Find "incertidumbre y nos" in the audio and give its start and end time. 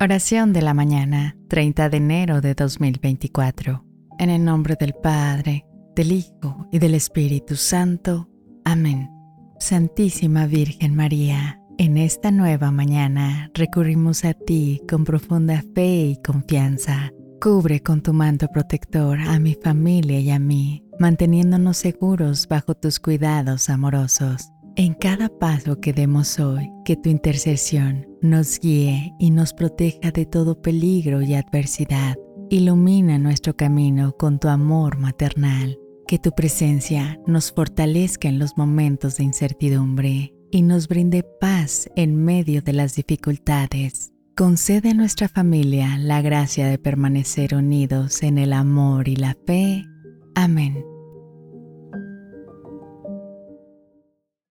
39.24-40.88